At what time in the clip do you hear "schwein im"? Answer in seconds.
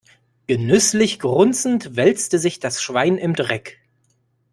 2.81-3.35